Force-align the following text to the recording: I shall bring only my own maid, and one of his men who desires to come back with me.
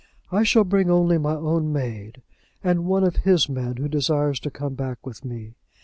I 0.31 0.41
shall 0.41 0.63
bring 0.63 0.89
only 0.89 1.19
my 1.19 1.35
own 1.35 1.71
maid, 1.71 2.23
and 2.63 2.85
one 2.85 3.03
of 3.03 3.17
his 3.17 3.47
men 3.47 3.77
who 3.77 3.87
desires 3.87 4.39
to 4.39 4.49
come 4.49 4.73
back 4.73 5.05
with 5.05 5.23
me. 5.23 5.53